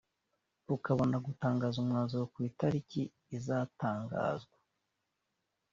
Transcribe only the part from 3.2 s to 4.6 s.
izatangazwa